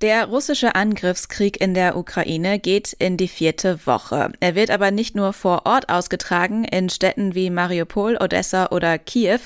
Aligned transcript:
Der 0.00 0.28
russische 0.28 0.76
Angriffskrieg 0.76 1.60
in 1.60 1.74
der 1.74 1.94
Ukraine 1.94 2.58
geht 2.58 2.94
in 2.94 3.18
die 3.18 3.28
vierte 3.28 3.84
Woche. 3.84 4.32
Er 4.40 4.54
wird 4.54 4.70
aber 4.70 4.90
nicht 4.90 5.14
nur 5.14 5.34
vor 5.34 5.66
Ort 5.66 5.90
ausgetragen, 5.90 6.64
in 6.64 6.88
Städten 6.88 7.34
wie 7.34 7.50
Mariupol, 7.50 8.16
Odessa 8.18 8.68
oder 8.70 8.96
Kiew. 8.96 9.40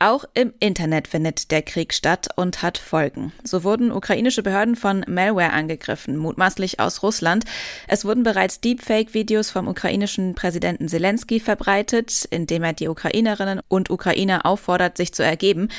Auch 0.00 0.26
im 0.34 0.52
Internet 0.60 1.08
findet 1.08 1.50
der 1.50 1.62
Krieg 1.62 1.94
statt 1.94 2.28
und 2.36 2.60
hat 2.60 2.76
Folgen. 2.76 3.32
So 3.44 3.64
wurden 3.64 3.90
ukrainische 3.90 4.42
Behörden 4.42 4.76
von 4.76 5.06
Malware 5.08 5.54
angegriffen, 5.54 6.18
mutmaßlich 6.18 6.80
aus 6.80 7.02
Russland. 7.02 7.46
Es 7.88 8.04
wurden 8.04 8.24
bereits 8.24 8.60
Deepfake-Videos 8.60 9.50
vom 9.50 9.68
ukrainischen 9.68 10.34
Präsidenten 10.34 10.86
Zelensky 10.86 11.40
verbreitet, 11.40 12.26
indem 12.28 12.62
er 12.62 12.74
die 12.74 12.88
Ukrainerinnen 12.88 13.62
und 13.68 13.88
Ukrainer 13.88 14.44
auffordert, 14.44 14.98
sich 14.98 15.14
zu 15.14 15.24
ergeben. 15.24 15.70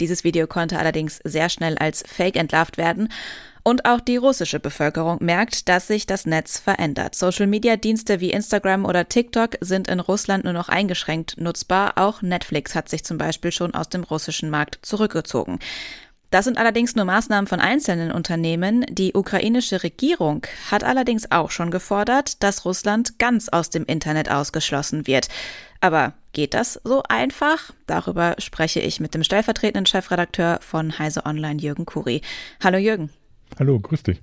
Dieses 0.00 0.22
Video 0.22 0.46
konnte 0.46 0.78
allerdings 0.78 1.20
sehr 1.24 1.48
schnell 1.48 1.78
als 1.78 2.04
Fake 2.06 2.36
entlarvt 2.36 2.76
werden. 2.76 3.08
Und 3.64 3.84
auch 3.84 4.00
die 4.00 4.16
russische 4.16 4.58
Bevölkerung 4.58 5.18
merkt, 5.20 5.68
dass 5.68 5.86
sich 5.86 6.06
das 6.06 6.26
Netz 6.26 6.58
verändert. 6.58 7.14
Social-Media-Dienste 7.14 8.20
wie 8.20 8.32
Instagram 8.32 8.84
oder 8.84 9.08
TikTok 9.08 9.56
sind 9.60 9.86
in 9.86 10.00
Russland 10.00 10.44
nur 10.44 10.52
noch 10.52 10.68
eingeschränkt 10.68 11.36
nutzbar. 11.38 11.92
Auch 11.96 12.22
Netflix 12.22 12.74
hat 12.74 12.88
sich 12.88 13.04
zum 13.04 13.18
Beispiel 13.18 13.52
schon 13.52 13.74
aus 13.74 13.88
dem 13.88 14.02
russischen 14.02 14.50
Markt 14.50 14.80
zurückgezogen. 14.82 15.60
Das 16.32 16.46
sind 16.46 16.56
allerdings 16.56 16.96
nur 16.96 17.04
Maßnahmen 17.04 17.46
von 17.46 17.60
einzelnen 17.60 18.10
Unternehmen. 18.10 18.86
Die 18.88 19.12
ukrainische 19.12 19.82
Regierung 19.82 20.46
hat 20.70 20.82
allerdings 20.82 21.30
auch 21.30 21.50
schon 21.50 21.70
gefordert, 21.70 22.42
dass 22.42 22.64
Russland 22.64 23.18
ganz 23.18 23.50
aus 23.50 23.68
dem 23.68 23.84
Internet 23.84 24.30
ausgeschlossen 24.30 25.06
wird. 25.06 25.28
Aber 25.80 26.14
geht 26.32 26.54
das 26.54 26.80
so 26.84 27.02
einfach? 27.08 27.72
Darüber 27.86 28.34
spreche 28.38 28.80
ich 28.80 28.98
mit 28.98 29.14
dem 29.14 29.22
stellvertretenden 29.22 29.84
Chefredakteur 29.84 30.58
von 30.62 30.98
Heise 30.98 31.26
Online, 31.26 31.60
Jürgen 31.60 31.84
Kuri. 31.84 32.22
Hallo 32.64 32.78
Jürgen. 32.78 33.10
Hallo, 33.58 33.78
grüß 33.78 34.02
dich. 34.02 34.22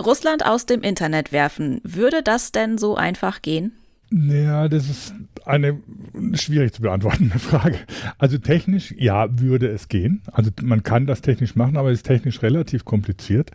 Russland 0.00 0.46
aus 0.46 0.66
dem 0.66 0.82
Internet 0.82 1.32
werfen, 1.32 1.80
würde 1.82 2.22
das 2.22 2.52
denn 2.52 2.78
so 2.78 2.96
einfach 2.96 3.42
gehen? 3.42 3.72
Ja, 4.10 4.68
das 4.68 4.88
ist 4.88 5.14
eine 5.44 5.80
schwierig 6.32 6.72
zu 6.72 6.82
beantwortende 6.82 7.38
Frage. 7.38 7.76
Also 8.16 8.38
technisch, 8.38 8.94
ja, 8.96 9.26
würde 9.38 9.68
es 9.68 9.88
gehen. 9.88 10.22
Also 10.32 10.50
man 10.62 10.82
kann 10.82 11.06
das 11.06 11.20
technisch 11.20 11.56
machen, 11.56 11.76
aber 11.76 11.90
es 11.90 11.98
ist 11.98 12.06
technisch 12.06 12.42
relativ 12.42 12.84
kompliziert. 12.84 13.50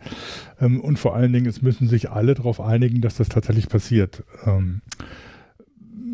Ähm, 0.60 0.80
und 0.80 0.98
vor 0.98 1.16
allen 1.16 1.32
Dingen, 1.32 1.46
es 1.46 1.62
müssen 1.62 1.88
sich 1.88 2.10
alle 2.10 2.34
darauf 2.34 2.60
einigen, 2.60 3.00
dass 3.00 3.16
das 3.16 3.28
tatsächlich 3.28 3.68
passiert. 3.68 4.22
Ähm, 4.46 4.82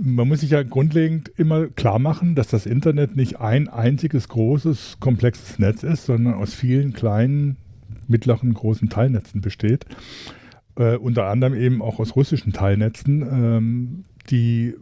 man 0.02 0.28
muss 0.28 0.41
sich 0.41 0.50
ja 0.50 0.62
grundlegend 0.62 1.30
immer 1.36 1.66
klar 1.66 1.98
machen, 1.98 2.34
dass 2.34 2.48
das 2.48 2.64
Internet 2.64 3.16
nicht 3.16 3.41
ein 3.41 3.68
einziges 3.68 4.28
großes, 4.28 4.96
komplexes 5.00 5.58
Netz 5.58 5.83
ist, 5.83 6.06
sondern 6.06 6.34
aus 6.34 6.55
vielen 6.55 6.94
kleinen 6.94 7.58
mittleren 8.11 8.53
großen 8.53 8.89
Teilnetzen 8.89 9.41
besteht. 9.41 9.86
Äh, 10.77 10.97
unter 10.97 11.27
anderem 11.27 11.55
eben 11.55 11.83
auch 11.83 11.98
aus 11.98 12.17
russischen 12.17 12.52
Teilnetzen, 12.52 13.22
ähm, 13.22 14.05
die 14.30 14.75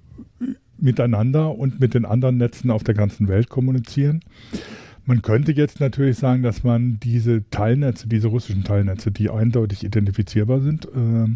miteinander 0.78 1.56
und 1.56 1.80
mit 1.80 1.94
den 1.94 2.04
anderen 2.04 2.36
Netzen 2.36 2.70
auf 2.70 2.84
der 2.84 2.94
ganzen 2.94 3.28
Welt 3.28 3.48
kommunizieren. 3.48 4.20
Man 5.04 5.22
könnte 5.22 5.52
jetzt 5.52 5.80
natürlich 5.80 6.18
sagen, 6.18 6.42
dass 6.42 6.64
man 6.64 7.00
diese 7.00 7.48
Teilnetze, 7.50 8.08
diese 8.08 8.28
russischen 8.28 8.64
Teilnetze, 8.64 9.10
die 9.10 9.30
eindeutig 9.30 9.82
identifizierbar 9.82 10.60
sind, 10.60 10.84
äh, 10.86 11.28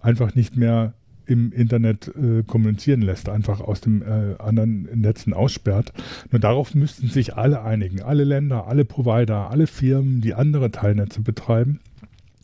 einfach 0.00 0.34
nicht 0.34 0.56
mehr 0.56 0.94
im 1.26 1.52
Internet 1.52 2.08
äh, 2.08 2.42
kommunizieren 2.42 3.02
lässt, 3.02 3.28
einfach 3.28 3.60
aus 3.60 3.80
den 3.80 4.02
äh, 4.02 4.34
anderen 4.38 4.88
Netzen 4.94 5.32
aussperrt. 5.34 5.92
Nur 6.30 6.40
darauf 6.40 6.74
müssten 6.74 7.08
sich 7.08 7.34
alle 7.34 7.62
einigen, 7.62 8.02
alle 8.02 8.24
Länder, 8.24 8.66
alle 8.66 8.84
Provider, 8.84 9.50
alle 9.50 9.66
Firmen, 9.66 10.20
die 10.20 10.34
andere 10.34 10.70
Teilnetze 10.70 11.20
betreiben 11.20 11.80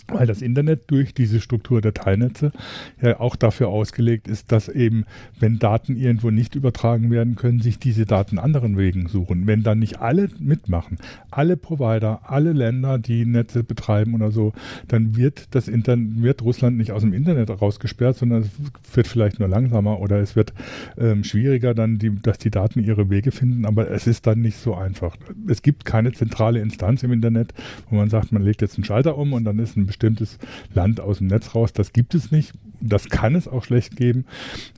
weil 0.13 0.27
das 0.27 0.43
Internet 0.43 0.91
durch 0.91 1.15
diese 1.15 1.41
Struktur 1.41 1.81
der 1.81 1.95
Teilnetze 1.95 2.53
ja 3.01 3.21
auch 3.21 3.37
dafür 3.37 3.69
ausgelegt 3.69 4.27
ist, 4.29 4.51
dass 4.53 4.69
eben, 4.69 5.05
wenn 5.39 5.59
Daten 5.59 5.97
irgendwo 5.97 6.31
nicht 6.31 6.55
übertragen 6.55 7.11
werden 7.11 7.37
können, 7.37 7.61
sich 7.61 7.79
diese 7.79 8.07
Daten 8.07 8.39
anderen 8.39 8.77
Wegen 8.77 9.09
suchen. 9.09 9.47
Wenn 9.47 9.63
dann 9.63 9.79
nicht 9.79 10.01
alle 10.01 10.29
mitmachen, 10.39 10.99
alle 11.31 11.57
Provider, 11.57 12.21
alle 12.25 12.53
Länder, 12.53 12.99
die 12.99 13.27
Netze 13.27 13.63
betreiben 13.63 14.15
oder 14.15 14.31
so, 14.31 14.53
dann 14.89 15.17
wird 15.17 15.55
das 15.55 15.69
Internet, 15.69 16.23
wird 16.23 16.43
Russland 16.43 16.77
nicht 16.77 16.93
aus 16.93 17.03
dem 17.03 17.13
Internet 17.13 17.51
rausgesperrt, 17.51 18.17
sondern 18.17 18.43
es 18.43 18.51
wird 18.95 19.07
vielleicht 19.07 19.39
nur 19.39 19.49
langsamer 19.49 20.01
oder 20.01 20.21
es 20.21 20.37
wird 20.37 20.53
ähm, 20.97 21.25
schwieriger 21.25 21.75
dann, 21.75 21.99
die, 21.99 22.15
dass 22.23 22.39
die 22.39 22.51
Daten 22.51 22.83
ihre 22.83 23.11
Wege 23.11 23.31
finden, 23.31 23.67
aber 23.67 23.91
es 23.91 24.07
ist 24.07 24.27
dann 24.27 24.41
nicht 24.41 24.57
so 24.57 24.75
einfach. 24.75 25.17
Es 25.49 25.63
gibt 25.63 25.85
keine 25.85 26.13
zentrale 26.13 26.61
Instanz 26.61 27.03
im 27.03 27.13
Internet, 27.13 27.53
wo 27.91 27.97
man 27.97 28.09
sagt, 28.09 28.33
man 28.33 28.43
legt 28.43 28.63
jetzt 28.63 28.77
einen 28.77 28.85
Schalter 28.85 29.19
um 29.19 29.33
und 29.33 29.45
dann 29.45 29.59
ist 29.59 29.77
ein 29.77 29.87
bestimmtes 29.99 30.39
Land 30.75 31.01
aus 31.01 31.19
dem 31.19 31.27
Netz 31.27 31.55
raus. 31.55 31.73
Das 31.73 31.93
gibt 31.93 32.15
es 32.15 32.31
nicht. 32.31 32.53
Das 32.81 33.09
kann 33.09 33.35
es 33.35 33.49
auch 33.49 33.65
schlecht 33.65 33.97
geben, 33.97 34.25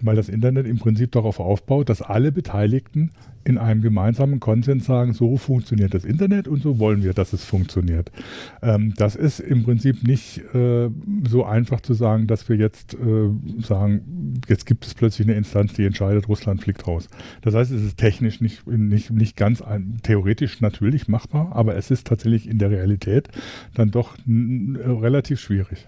weil 0.01 0.17
das 0.17 0.31
Internet 0.31 0.67
im 0.67 0.79
Prinzip 0.79 1.13
darauf 1.13 1.39
aufbaut, 1.39 1.91
dass 1.91 2.01
alle 2.01 2.33
Beteiligten 2.33 3.11
in 3.45 3.59
einem 3.59 3.81
gemeinsamen 3.81 4.39
Konsens 4.39 4.85
sagen, 4.85 5.13
so 5.13 5.37
funktioniert 5.37 5.95
das 5.95 6.05
Internet 6.05 6.47
und 6.47 6.63
so 6.63 6.79
wollen 6.79 7.03
wir, 7.03 7.15
dass 7.15 7.33
es 7.33 7.45
funktioniert. 7.45 8.11
Ähm, 8.63 8.93
das 8.97 9.17
ist 9.17 9.41
im 9.41 9.65
Prinzip 9.65 10.03
nicht 10.03 10.43
äh, 10.55 10.91
so 11.27 11.45
einfach 11.45 11.81
zu 11.81 11.95
sagen, 11.95 12.27
dass 12.27 12.49
wir 12.49 12.57
jetzt 12.57 12.95
äh, 12.95 13.31
sagen, 13.63 14.41
jetzt 14.49 14.67
gibt 14.67 14.87
es 14.87 14.95
plötzlich 14.95 15.27
eine 15.27 15.37
Instanz, 15.37 15.73
die 15.73 15.87
entscheidet, 15.87 16.29
Russland 16.29 16.63
fliegt 16.63 16.87
raus. 16.87 17.09
Das 17.43 17.55
heißt, 17.55 17.71
es 17.73 17.83
ist 17.83 17.97
technisch 17.97 18.41
nicht, 18.41 18.67
nicht, 18.67 19.11
nicht 19.11 19.37
ganz 19.37 19.63
ein, 19.63 19.99
theoretisch 20.03 20.61
natürlich 20.61 21.09
machbar, 21.09 21.53
aber 21.53 21.77
es 21.77 21.91
ist 21.91 22.07
tatsächlich 22.07 22.49
in 22.49 22.59
der 22.59 22.71
Realität 22.71 23.29
dann 23.75 23.91
doch 23.91 24.17
relativ 24.27 25.41
schwierig. 25.41 25.87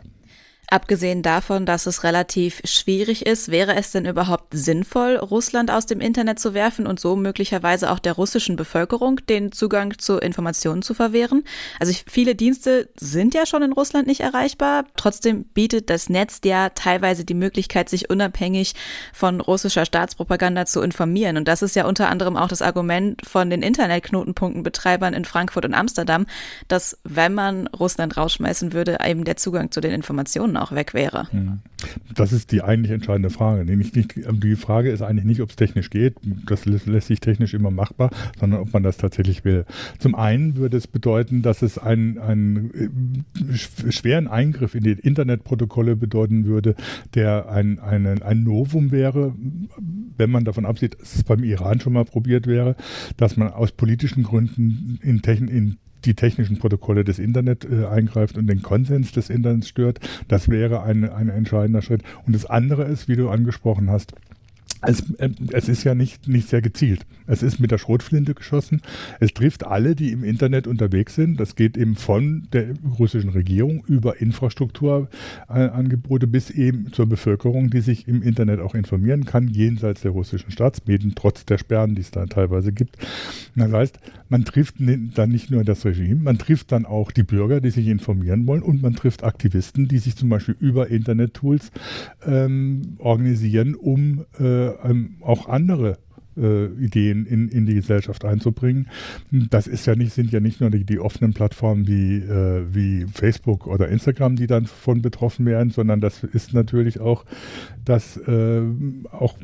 Abgesehen 0.72 1.20
davon, 1.20 1.66
dass 1.66 1.84
es 1.84 2.02
relativ 2.02 2.62
schwierig 2.64 3.26
ist, 3.26 3.50
wäre 3.50 3.76
es 3.76 3.90
denn 3.90 4.06
überhaupt 4.06 4.54
sinnvoll, 4.54 5.16
Russland 5.16 5.70
aus 5.70 5.84
dem 5.84 6.00
Internet 6.00 6.38
zu 6.38 6.54
werfen 6.54 6.86
und 6.86 6.98
so 6.98 7.14
möglicherweise 7.14 7.90
auch 7.90 7.98
der 7.98 8.14
russischen 8.14 8.56
Bevölkerung 8.56 9.16
den 9.28 9.52
Zugang 9.52 9.98
zu 9.98 10.16
Informationen 10.16 10.80
zu 10.80 10.94
verwehren? 10.94 11.44
Also 11.78 11.92
viele 12.06 12.34
Dienste 12.34 12.88
sind 12.98 13.34
ja 13.34 13.44
schon 13.44 13.62
in 13.62 13.74
Russland 13.74 14.06
nicht 14.06 14.20
erreichbar. 14.20 14.86
Trotzdem 14.96 15.44
bietet 15.44 15.90
das 15.90 16.08
Netz 16.08 16.40
ja 16.42 16.70
teilweise 16.70 17.26
die 17.26 17.34
Möglichkeit, 17.34 17.90
sich 17.90 18.08
unabhängig 18.08 18.72
von 19.12 19.42
russischer 19.42 19.84
Staatspropaganda 19.84 20.64
zu 20.64 20.80
informieren. 20.80 21.36
Und 21.36 21.48
das 21.48 21.60
ist 21.60 21.76
ja 21.76 21.84
unter 21.84 22.08
anderem 22.08 22.38
auch 22.38 22.48
das 22.48 22.62
Argument 22.62 23.20
von 23.26 23.50
den 23.50 23.60
Internetknotenpunktenbetreibern 23.60 25.12
in 25.12 25.26
Frankfurt 25.26 25.66
und 25.66 25.74
Amsterdam, 25.74 26.24
dass 26.68 26.96
wenn 27.04 27.34
man 27.34 27.66
Russland 27.66 28.16
rausschmeißen 28.16 28.72
würde, 28.72 28.96
eben 29.06 29.24
der 29.24 29.36
Zugang 29.36 29.70
zu 29.70 29.82
den 29.82 29.92
Informationen 29.92 30.61
auch 30.62 30.72
weg 30.72 30.94
wäre. 30.94 31.28
Das 32.14 32.32
ist 32.32 32.52
die 32.52 32.62
eigentlich 32.62 32.92
entscheidende 32.92 33.30
Frage. 33.30 33.64
Nicht, 33.64 33.96
nicht, 33.96 34.14
die 34.16 34.56
Frage 34.56 34.90
ist 34.90 35.02
eigentlich 35.02 35.24
nicht, 35.24 35.40
ob 35.40 35.50
es 35.50 35.56
technisch 35.56 35.90
geht. 35.90 36.14
Das 36.46 36.64
lässt 36.64 37.08
sich 37.08 37.20
technisch 37.20 37.54
immer 37.54 37.70
machbar, 37.70 38.10
sondern 38.38 38.60
ob 38.60 38.72
man 38.72 38.82
das 38.82 38.96
tatsächlich 38.96 39.44
will. 39.44 39.64
Zum 39.98 40.14
einen 40.14 40.56
würde 40.56 40.76
es 40.76 40.86
bedeuten, 40.86 41.42
dass 41.42 41.62
es 41.62 41.78
einen, 41.78 42.18
einen 42.18 43.24
äh, 43.44 43.90
schweren 43.92 44.28
Eingriff 44.28 44.74
in 44.74 44.84
die 44.84 44.92
Internetprotokolle 44.92 45.96
bedeuten 45.96 46.44
würde, 46.44 46.74
der 47.14 47.50
ein, 47.50 47.78
ein, 47.78 48.22
ein 48.22 48.42
Novum 48.44 48.90
wäre, 48.90 49.34
wenn 50.16 50.30
man 50.30 50.44
davon 50.44 50.66
absieht, 50.66 51.00
dass 51.00 51.16
es 51.16 51.24
beim 51.24 51.42
Iran 51.42 51.80
schon 51.80 51.92
mal 51.92 52.04
probiert 52.04 52.46
wäre, 52.46 52.76
dass 53.16 53.36
man 53.36 53.48
aus 53.48 53.72
politischen 53.72 54.22
Gründen 54.22 54.98
in, 55.02 55.22
Techn 55.22 55.48
in 55.48 55.78
die 56.04 56.14
technischen 56.14 56.58
Protokolle 56.58 57.04
des 57.04 57.18
Internet 57.18 57.64
äh, 57.64 57.86
eingreift 57.86 58.36
und 58.36 58.46
den 58.46 58.62
Konsens 58.62 59.12
des 59.12 59.30
Internets 59.30 59.68
stört. 59.68 60.00
Das 60.28 60.48
wäre 60.48 60.82
ein, 60.82 61.08
ein 61.08 61.28
entscheidender 61.28 61.82
Schritt. 61.82 62.02
Und 62.26 62.34
das 62.34 62.46
andere 62.46 62.84
ist, 62.84 63.08
wie 63.08 63.16
du 63.16 63.28
angesprochen 63.28 63.90
hast, 63.90 64.14
es, 64.82 65.10
äh, 65.18 65.30
es, 65.52 65.68
ist 65.68 65.84
ja 65.84 65.94
nicht, 65.94 66.28
nicht 66.28 66.48
sehr 66.48 66.60
gezielt. 66.60 67.06
Es 67.26 67.42
ist 67.42 67.60
mit 67.60 67.70
der 67.70 67.78
Schrotflinte 67.78 68.34
geschossen. 68.34 68.82
Es 69.20 69.32
trifft 69.32 69.64
alle, 69.64 69.94
die 69.94 70.12
im 70.12 70.24
Internet 70.24 70.66
unterwegs 70.66 71.14
sind. 71.14 71.38
Das 71.38 71.56
geht 71.56 71.76
eben 71.76 71.94
von 71.94 72.48
der 72.52 72.74
russischen 72.98 73.30
Regierung 73.30 73.84
über 73.86 74.20
Infrastrukturangebote 74.20 76.26
bis 76.26 76.50
eben 76.50 76.92
zur 76.92 77.06
Bevölkerung, 77.06 77.70
die 77.70 77.80
sich 77.80 78.08
im 78.08 78.22
Internet 78.22 78.60
auch 78.60 78.74
informieren 78.74 79.24
kann, 79.24 79.48
jenseits 79.48 80.02
der 80.02 80.10
russischen 80.10 80.50
Staatsmedien, 80.50 81.14
trotz 81.14 81.44
der 81.44 81.58
Sperren, 81.58 81.94
die 81.94 82.02
es 82.02 82.10
da 82.10 82.26
teilweise 82.26 82.72
gibt. 82.72 82.96
Das 83.54 83.72
heißt, 83.72 83.98
man 84.28 84.44
trifft 84.44 84.76
dann 84.78 85.30
nicht 85.30 85.50
nur 85.50 85.62
das 85.62 85.84
Regime, 85.84 86.20
man 86.20 86.38
trifft 86.38 86.72
dann 86.72 86.86
auch 86.86 87.12
die 87.12 87.22
Bürger, 87.22 87.60
die 87.60 87.70
sich 87.70 87.86
informieren 87.86 88.46
wollen 88.46 88.62
und 88.62 88.82
man 88.82 88.94
trifft 88.94 89.24
Aktivisten, 89.24 89.88
die 89.88 89.98
sich 89.98 90.16
zum 90.16 90.28
Beispiel 90.28 90.56
über 90.58 90.88
Internet-Tools 90.88 91.70
ähm, 92.26 92.96
organisieren, 92.98 93.74
um 93.74 94.24
äh, 94.38 94.71
ähm, 94.84 95.16
auch 95.20 95.48
andere 95.48 95.98
äh, 96.36 96.66
Ideen 96.66 97.26
in, 97.26 97.48
in 97.48 97.66
die 97.66 97.74
Gesellschaft 97.74 98.24
einzubringen. 98.24 98.88
Das 99.30 99.66
ist 99.66 99.86
ja 99.86 99.94
nicht, 99.94 100.12
sind 100.12 100.32
ja 100.32 100.40
nicht 100.40 100.60
nur 100.60 100.70
die, 100.70 100.84
die 100.84 100.98
offenen 100.98 101.34
Plattformen 101.34 101.86
wie, 101.86 102.16
äh, 102.16 102.64
wie 102.72 103.06
Facebook 103.12 103.66
oder 103.66 103.88
Instagram, 103.88 104.36
die 104.36 104.46
dann 104.46 104.66
von 104.66 105.02
betroffen 105.02 105.46
werden, 105.46 105.70
sondern 105.70 106.00
das 106.00 106.22
ist 106.24 106.54
natürlich 106.54 107.00
auch, 107.00 107.24
dass 107.84 108.16
äh, 108.16 108.62
auch 109.10 109.36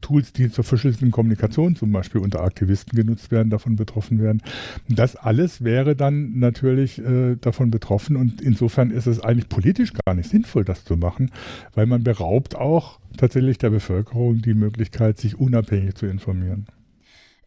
Tools, 0.00 0.32
die 0.32 0.50
zur 0.50 0.64
verschlüsselten 0.64 1.10
Kommunikation 1.10 1.76
zum 1.76 1.92
Beispiel 1.92 2.20
unter 2.20 2.42
Aktivisten 2.42 2.96
genutzt 2.96 3.30
werden, 3.30 3.50
davon 3.50 3.76
betroffen 3.76 4.20
werden. 4.20 4.42
Das 4.88 5.16
alles 5.16 5.62
wäre 5.62 5.94
dann 5.94 6.38
natürlich 6.38 6.98
äh, 6.98 7.36
davon 7.36 7.70
betroffen 7.70 8.16
und 8.16 8.40
insofern 8.40 8.90
ist 8.90 9.06
es 9.06 9.20
eigentlich 9.20 9.48
politisch 9.48 9.92
gar 10.06 10.14
nicht 10.14 10.30
sinnvoll, 10.30 10.64
das 10.64 10.84
zu 10.84 10.96
machen, 10.96 11.30
weil 11.74 11.86
man 11.86 12.02
beraubt 12.02 12.56
auch 12.56 12.99
tatsächlich 13.16 13.58
der 13.58 13.70
Bevölkerung 13.70 14.42
die 14.42 14.54
Möglichkeit, 14.54 15.18
sich 15.18 15.38
unabhängig 15.38 15.94
zu 15.94 16.06
informieren. 16.06 16.66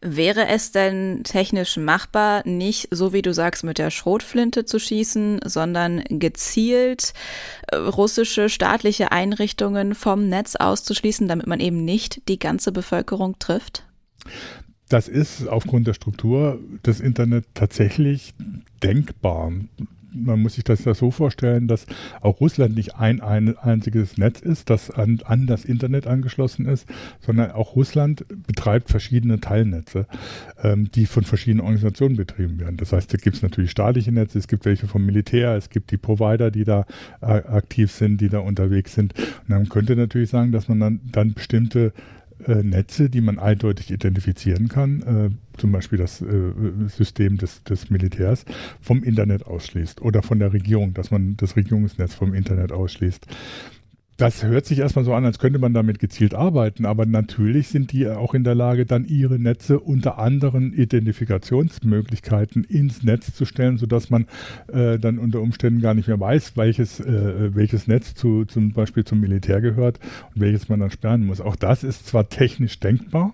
Wäre 0.06 0.48
es 0.48 0.70
denn 0.70 1.22
technisch 1.24 1.78
machbar, 1.78 2.46
nicht 2.46 2.88
so 2.90 3.14
wie 3.14 3.22
du 3.22 3.32
sagst, 3.32 3.64
mit 3.64 3.78
der 3.78 3.90
Schrotflinte 3.90 4.66
zu 4.66 4.78
schießen, 4.78 5.40
sondern 5.46 6.04
gezielt 6.10 7.14
äh, 7.68 7.76
russische 7.76 8.50
staatliche 8.50 9.12
Einrichtungen 9.12 9.94
vom 9.94 10.28
Netz 10.28 10.56
auszuschließen, 10.56 11.26
damit 11.26 11.46
man 11.46 11.58
eben 11.58 11.86
nicht 11.86 12.28
die 12.28 12.38
ganze 12.38 12.70
Bevölkerung 12.70 13.38
trifft? 13.38 13.86
Das 14.90 15.08
ist 15.08 15.48
aufgrund 15.48 15.86
der 15.86 15.94
Struktur 15.94 16.60
des 16.84 17.00
Internet 17.00 17.46
tatsächlich 17.54 18.34
denkbar 18.82 19.52
man 20.14 20.40
muss 20.40 20.54
sich 20.54 20.64
das 20.64 20.84
ja 20.84 20.94
so 20.94 21.10
vorstellen, 21.10 21.68
dass 21.68 21.86
auch 22.20 22.40
Russland 22.40 22.76
nicht 22.76 22.96
ein, 22.96 23.20
ein 23.20 23.56
einziges 23.58 24.16
Netz 24.18 24.40
ist, 24.40 24.70
das 24.70 24.90
an, 24.90 25.20
an 25.24 25.46
das 25.46 25.64
Internet 25.64 26.06
angeschlossen 26.06 26.66
ist, 26.66 26.86
sondern 27.20 27.50
auch 27.52 27.76
Russland 27.76 28.24
betreibt 28.46 28.90
verschiedene 28.90 29.40
Teilnetze, 29.40 30.06
ähm, 30.62 30.90
die 30.92 31.06
von 31.06 31.24
verschiedenen 31.24 31.60
Organisationen 31.60 32.16
betrieben 32.16 32.60
werden. 32.60 32.76
Das 32.76 32.92
heißt, 32.92 33.12
da 33.12 33.18
gibt 33.18 33.36
es 33.36 33.42
natürlich 33.42 33.70
staatliche 33.70 34.12
Netze, 34.12 34.38
es 34.38 34.48
gibt 34.48 34.64
welche 34.64 34.86
vom 34.86 35.04
Militär, 35.04 35.56
es 35.56 35.70
gibt 35.70 35.90
die 35.90 35.96
Provider, 35.96 36.50
die 36.50 36.64
da 36.64 36.86
äh, 37.20 37.26
aktiv 37.26 37.90
sind, 37.90 38.20
die 38.20 38.28
da 38.28 38.38
unterwegs 38.38 38.94
sind. 38.94 39.14
Und 39.18 39.48
man 39.48 39.68
könnte 39.68 39.96
natürlich 39.96 40.30
sagen, 40.30 40.52
dass 40.52 40.68
man 40.68 40.80
dann, 40.80 41.00
dann 41.10 41.34
bestimmte 41.34 41.92
äh, 42.46 42.62
Netze, 42.62 43.10
die 43.10 43.20
man 43.20 43.38
eindeutig 43.38 43.90
identifizieren 43.90 44.68
kann, 44.68 45.02
äh, 45.02 45.58
zum 45.58 45.72
Beispiel 45.72 45.98
das 45.98 46.20
äh, 46.20 46.52
System 46.88 47.38
des, 47.38 47.62
des 47.64 47.90
Militärs, 47.90 48.44
vom 48.80 49.02
Internet 49.02 49.46
ausschließt 49.46 50.02
oder 50.02 50.22
von 50.22 50.38
der 50.38 50.52
Regierung, 50.52 50.94
dass 50.94 51.10
man 51.10 51.36
das 51.36 51.56
Regierungsnetz 51.56 52.14
vom 52.14 52.34
Internet 52.34 52.72
ausschließt 52.72 53.26
das 54.16 54.44
hört 54.44 54.64
sich 54.64 54.78
erstmal 54.78 55.04
so 55.04 55.12
an, 55.14 55.24
als 55.24 55.38
könnte 55.38 55.58
man 55.58 55.74
damit 55.74 55.98
gezielt 55.98 56.34
arbeiten, 56.34 56.86
aber 56.86 57.04
natürlich 57.04 57.68
sind 57.68 57.92
die 57.92 58.08
auch 58.08 58.34
in 58.34 58.44
der 58.44 58.54
Lage, 58.54 58.86
dann 58.86 59.04
ihre 59.04 59.38
Netze 59.38 59.80
unter 59.80 60.18
anderen 60.18 60.72
Identifikationsmöglichkeiten 60.72 62.62
ins 62.64 63.02
Netz 63.02 63.34
zu 63.34 63.44
stellen, 63.44 63.76
sodass 63.76 64.10
man 64.10 64.26
äh, 64.72 64.98
dann 64.98 65.18
unter 65.18 65.40
Umständen 65.40 65.80
gar 65.80 65.94
nicht 65.94 66.06
mehr 66.06 66.20
weiß, 66.20 66.56
welches, 66.56 67.00
äh, 67.00 67.54
welches 67.54 67.88
Netz 67.88 68.14
zu, 68.14 68.44
zum 68.44 68.72
Beispiel 68.72 69.04
zum 69.04 69.20
Militär 69.20 69.60
gehört 69.60 69.98
und 70.34 70.40
welches 70.40 70.68
man 70.68 70.80
dann 70.80 70.90
sperren 70.90 71.26
muss. 71.26 71.40
Auch 71.40 71.56
das 71.56 71.82
ist 71.82 72.06
zwar 72.06 72.28
technisch 72.28 72.78
denkbar, 72.78 73.32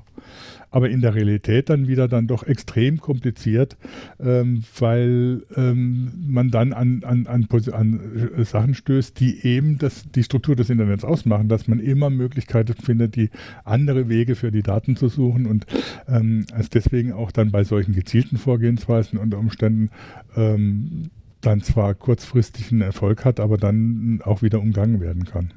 aber 0.71 0.89
in 0.89 1.01
der 1.01 1.15
Realität 1.15 1.69
dann 1.69 1.89
wieder 1.89 2.09
dann 2.09 2.27
doch 2.27 2.45
extrem 2.45 3.01
kompliziert, 3.01 3.77
ähm, 4.21 4.63
weil 4.79 5.43
ähm, 5.57 6.13
man 6.29 6.51
dann 6.51 6.73
an, 6.73 7.03
an, 7.05 7.27
an, 7.27 7.49
an 7.73 8.01
äh, 8.37 8.45
Sachen 8.45 8.75
stößt, 8.75 9.19
die 9.19 9.45
eben 9.45 9.79
das, 9.79 10.05
die 10.11 10.23
Struktur 10.23 10.57
des 10.57 10.71
Internets 10.71 11.05
ausmachen, 11.05 11.49
dass 11.49 11.67
man 11.69 11.81
immer 11.81 12.11
Möglichkeiten 12.11 12.75
findet, 12.75 13.17
die 13.17 13.31
andere 13.65 14.09
Wege 14.09 14.37
für 14.37 14.53
die 14.53 14.63
Daten 14.63 14.97
zu 14.97 15.09
suchen 15.09 15.47
und 15.47 15.67
ähm, 16.09 16.47
es 16.57 16.71
deswegen 16.71 17.13
auch 17.13 17.33
dann 17.33 17.51
bei 17.51 17.65
solchen 17.65 17.95
gezielten 17.95 18.39
Vorgehensweisen 18.39 19.19
unter 19.19 19.39
Umständen 19.39 19.91
ähm, 20.37 21.11
dann 21.41 21.63
zwar 21.63 21.95
kurzfristig 21.95 22.71
einen 22.71 22.83
Erfolg 22.83 23.25
hat, 23.25 23.41
aber 23.41 23.57
dann 23.57 24.21
auch 24.25 24.43
wieder 24.43 24.61
umgangen 24.61 25.01
werden 25.01 25.25
kann. 25.25 25.53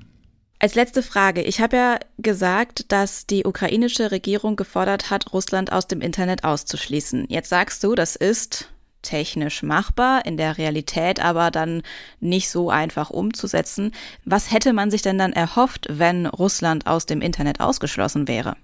Als 0.63 0.75
letzte 0.75 1.03
Frage. 1.03 1.41
Ich 1.41 1.59
habe 1.59 1.75
ja 1.75 1.99
gesagt, 2.19 2.89
dass 2.93 3.27
die 3.27 3.43
ukrainische 3.43 4.11
Regierung 4.11 4.55
gefordert 4.55 5.09
hat, 5.09 5.33
Russland 5.33 5.73
aus 5.73 5.87
dem 5.87 5.99
Internet 5.99 6.45
auszuschließen. 6.45 7.25
Jetzt 7.27 7.49
sagst 7.49 7.83
du, 7.83 7.95
das 7.95 8.15
ist 8.15 8.71
technisch 9.01 9.61
machbar, 9.61 10.25
in 10.25 10.37
der 10.37 10.57
Realität 10.57 11.19
aber 11.19 11.51
dann 11.51 11.83
nicht 12.21 12.49
so 12.49 12.69
einfach 12.69 13.09
umzusetzen. 13.09 13.91
Was 14.23 14.53
hätte 14.53 14.71
man 14.71 14.89
sich 14.89 15.01
denn 15.01 15.17
dann 15.17 15.33
erhofft, 15.33 15.87
wenn 15.89 16.27
Russland 16.27 16.87
aus 16.87 17.05
dem 17.05 17.19
Internet 17.19 17.59
ausgeschlossen 17.59 18.29
wäre? 18.29 18.55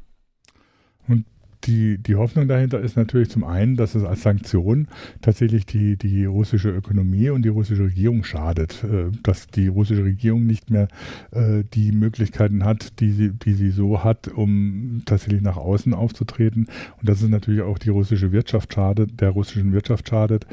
Und 1.05 1.25
die, 1.65 1.97
die 1.97 2.15
Hoffnung 2.15 2.47
dahinter 2.47 2.79
ist 2.79 2.95
natürlich 2.95 3.29
zum 3.29 3.43
einen, 3.43 3.75
dass 3.75 3.95
es 3.95 4.03
als 4.03 4.21
Sanktion 4.21 4.87
tatsächlich 5.21 5.65
die, 5.65 5.97
die 5.97 6.25
russische 6.25 6.69
Ökonomie 6.69 7.29
und 7.29 7.43
die 7.43 7.49
russische 7.49 7.83
Regierung 7.83 8.23
schadet, 8.23 8.83
äh, 8.83 9.11
dass 9.23 9.47
die 9.47 9.67
russische 9.67 10.03
Regierung 10.03 10.45
nicht 10.45 10.69
mehr 10.69 10.87
äh, 11.31 11.63
die 11.73 11.91
Möglichkeiten 11.91 12.63
hat, 12.63 12.99
die 12.99 13.11
sie, 13.11 13.31
die 13.31 13.53
sie 13.53 13.71
so 13.71 14.03
hat, 14.03 14.27
um 14.29 15.01
tatsächlich 15.05 15.41
nach 15.41 15.57
außen 15.57 15.93
aufzutreten. 15.93 16.67
Und 16.99 17.09
dass 17.09 17.21
es 17.21 17.29
natürlich 17.29 17.61
auch 17.61 17.77
die 17.77 17.89
russische 17.89 18.31
Wirtschaft 18.31 18.73
schadet, 18.73 19.19
der 19.19 19.31
russischen 19.31 19.73
Wirtschaft 19.73 20.07
schadet, 20.07 20.45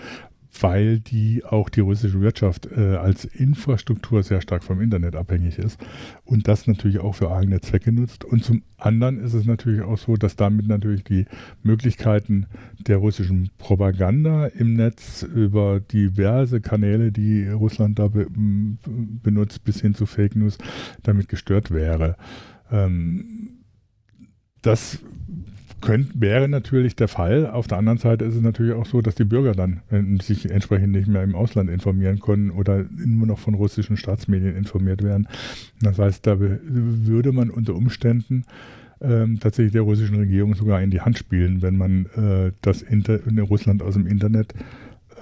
weil 0.63 1.01
die 1.01 1.45
auch 1.45 1.69
die 1.69 1.81
russische 1.81 2.21
Wirtschaft 2.21 2.67
äh, 2.67 2.97
als 2.97 3.25
Infrastruktur 3.25 4.23
sehr 4.23 4.41
stark 4.41 4.65
vom 4.65 4.81
Internet 4.81 5.17
abhängig 5.17 5.59
ist 5.59 5.79
und 6.25 6.49
das 6.49 6.67
natürlich 6.67 6.99
auch 6.99 7.15
für 7.15 7.31
eigene 7.31 7.61
Zwecke 7.61 7.93
nutzt. 7.93 8.25
Und 8.25 8.45
zum 8.45 8.63
anderen 8.79 9.19
ist 9.21 9.35
es 9.35 9.45
natürlich 9.45 9.83
auch 9.83 9.99
so, 9.99 10.17
dass 10.17 10.37
damit 10.37 10.67
natürlich 10.69 11.05
die 11.05 11.27
Möglichkeiten 11.63 12.47
der 12.79 12.99
russischen 12.99 13.51
Propaganda 13.59 14.47
im 14.47 14.75
Netz 14.75 15.23
über 15.23 15.81
diverse 15.81 16.61
Kanäle, 16.61 17.13
die 17.13 17.49
Russland 17.49 17.99
da 17.99 18.09
be 18.09 18.27
benutzt, 19.23 19.65
bis 19.65 19.81
hin 19.81 19.95
zu 19.95 20.07
Fake 20.07 20.37
News, 20.37 20.59
damit 21.03 21.29
gestört 21.29 21.71
wäre. 21.71 22.17
Ähm, 22.71 23.57
das 24.63 24.99
Könnt, 25.87 26.21
wäre 26.21 26.49
natürlich 26.49 26.97
der 26.97 27.09
Fall. 27.09 27.47
Auf 27.47 27.69
der 27.69 27.79
anderen 27.79 27.99
Seite 27.99 28.25
ist 28.25 28.35
es 28.35 28.43
natürlich 28.43 28.75
auch 28.75 28.87
so, 28.87 29.01
dass 29.01 29.15
die 29.15 29.25
Bürger 29.25 29.53
dann 29.53 29.83
sich 30.21 30.51
entsprechend 30.51 30.93
nicht 30.93 31.07
mehr 31.07 31.23
im 31.23 31.35
Ausland 31.37 31.71
informieren 31.71 32.19
können 32.19 32.51
oder 32.51 32.85
nur 32.97 33.27
noch 33.27 33.39
von 33.39 33.55
russischen 33.55 33.97
Staatsmedien 33.97 34.57
informiert 34.57 35.03
werden. 35.03 35.29
Das 35.81 35.99
heißt, 35.99 36.27
da 36.27 36.39
würde 36.41 37.31
man 37.31 37.51
unter 37.51 37.75
Umständen 37.75 38.45
ähm, 39.01 39.39
tatsächlich 39.41 39.73
der 39.73 39.83
russischen 39.83 40.17
Regierung 40.17 40.55
sogar 40.55 40.83
in 40.83 40.91
die 40.91 41.03
Hand 41.03 41.19
spielen, 41.19 41.63
wenn 41.63 41.77
man 41.77 42.07
äh, 42.17 42.53
das 42.63 42.83
Inter 42.83 43.25
in 43.27 43.39
Russland 43.39 43.83
aus 43.83 43.95
dem 43.95 44.07
Internet 44.07 44.55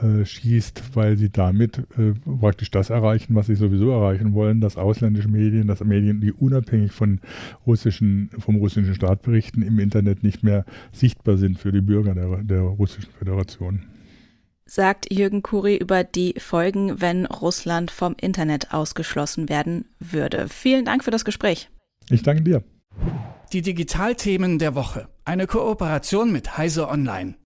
äh, 0.03 0.25
schießt, 0.25 0.97
weil 0.97 1.17
sie 1.17 1.31
damit 1.31 1.79
äh, 1.97 2.15
praktisch 2.41 2.71
das 2.71 2.91
erreichen, 2.91 3.35
was 3.35 3.47
sie 3.47 3.55
sowieso 3.55 3.91
erreichen 3.91 4.35
wollen, 4.35 4.61
dass 4.61 4.77
ausländische 4.77 5.29
Medien, 5.29 5.69
dass 5.69 5.85
Medien, 5.85 6.21
die 6.21 6.33
unabhängig 6.33 6.93
von 6.93 7.21
russischen, 7.67 8.31
vom 8.39 8.57
russischen 8.57 8.95
Staat 8.95 9.23
berichten, 9.23 9.63
im 9.63 9.79
Internet 9.79 10.23
nicht 10.23 10.43
mehr 10.43 10.65
sichtbar 10.93 11.37
sind 11.37 11.59
für 11.59 11.73
die 11.73 11.81
Bürger 11.81 12.15
der, 12.15 12.43
der 12.43 12.63
russischen 12.63 13.13
Föderation. 13.13 13.83
Sagt 14.67 15.13
Jürgen 15.13 15.43
Kuri 15.43 15.77
über 15.77 16.05
die 16.05 16.35
Folgen, 16.39 17.01
wenn 17.01 17.27
Russland 17.27 17.91
vom 17.91 18.17
Internet 18.19 18.73
ausgeschlossen 18.73 19.49
werden 19.49 19.85
würde. 20.01 20.47
Vielen 20.49 20.87
Dank 20.87 21.05
für 21.05 21.11
das 21.11 21.25
Gespräch. 21.25 21.69
Ich 22.09 22.23
danke 22.23 22.43
dir. 22.43 22.65
Die 23.53 23.63
Digitalthemen 23.63 24.59
der 24.59 24.75
Woche. 24.75 25.09
Eine 25.25 25.47
Kooperation 25.47 26.33
mit 26.33 26.57
Heise 26.57 26.89
Online 26.89 27.35